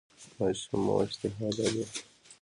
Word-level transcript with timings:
ماشوم 0.37 0.79
مو 0.85 0.95
اشتها 1.03 1.47
لري؟ 1.57 1.83